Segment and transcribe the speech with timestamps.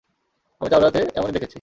[0.61, 1.49] আমি তাওরাতে এমনই দেখেছি।